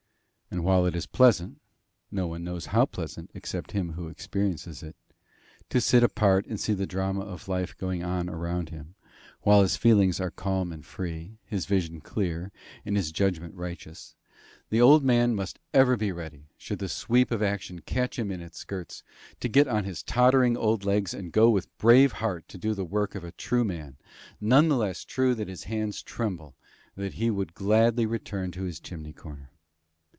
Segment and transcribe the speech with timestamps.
[0.53, 1.61] And while it is pleasant
[2.11, 4.97] no one knows how pleasant except him who experiences it
[5.69, 8.95] to sit apart and see the drama of life going on around him,
[9.43, 12.51] while his feelings are calm and free, his vision clear,
[12.85, 14.13] and his judgment righteous,
[14.69, 18.41] the old man must ever be ready, should the sweep of action catch him in
[18.41, 19.03] its skirts,
[19.39, 22.83] to get on his tottering old legs, and go with brave heart to do the
[22.85, 23.95] work of a true man,
[24.41, 26.55] none the less true that his hands tremble,
[26.97, 29.47] and that he would gladly return to his chimney corner.